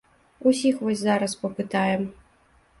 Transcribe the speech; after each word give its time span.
Усіх 0.51 0.81
вось 0.87 1.03
зараз 1.05 1.37
папытаем. 1.45 2.11